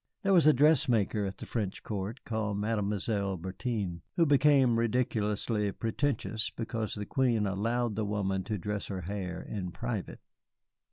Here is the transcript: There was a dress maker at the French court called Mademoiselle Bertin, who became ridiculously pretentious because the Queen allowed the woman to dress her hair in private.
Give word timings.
There 0.23 0.33
was 0.33 0.47
a 0.47 0.51
dress 0.51 0.89
maker 0.89 1.25
at 1.25 1.37
the 1.37 1.45
French 1.45 1.83
court 1.83 2.23
called 2.25 2.57
Mademoiselle 2.57 3.37
Bertin, 3.37 4.01
who 4.15 4.25
became 4.25 4.79
ridiculously 4.79 5.71
pretentious 5.73 6.49
because 6.49 6.95
the 6.95 7.05
Queen 7.05 7.45
allowed 7.45 7.95
the 7.95 8.03
woman 8.05 8.43
to 8.45 8.57
dress 8.57 8.87
her 8.87 9.01
hair 9.01 9.43
in 9.43 9.69
private. 9.69 10.19